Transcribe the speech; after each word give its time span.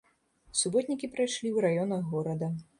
Суботнікі 0.61 1.11
прайшлі 1.13 1.53
ў 1.55 1.67
раёнах 1.69 2.11
горада. 2.17 2.55